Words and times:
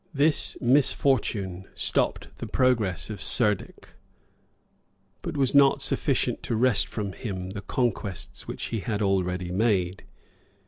[]This 0.25 0.57
misfortune 0.59 1.67
stopped 1.75 2.29
the 2.39 2.47
progress 2.47 3.11
of 3.11 3.21
Cerdic; 3.21 3.89
but 5.21 5.37
was 5.37 5.53
not 5.53 5.83
sufficient 5.83 6.41
to 6.41 6.55
wrest 6.55 6.87
from 6.87 7.11
him 7.11 7.51
the 7.51 7.61
conquests 7.61 8.47
which 8.47 8.63
he 8.69 8.79
had 8.79 9.03
already 9.03 9.51
made. 9.51 10.03